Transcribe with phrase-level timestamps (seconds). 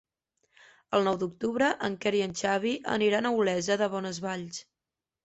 [0.99, 4.65] El nou d'octubre en Quer i en Xavi aniran a Olesa de Bonesvalls.